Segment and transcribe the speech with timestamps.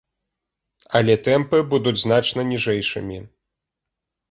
[0.99, 3.23] Але тэмпы будуць значна ніжэйшымі.